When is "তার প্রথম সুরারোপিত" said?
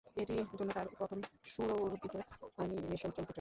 0.77-2.13